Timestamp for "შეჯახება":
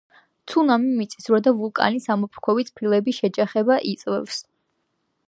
3.21-3.79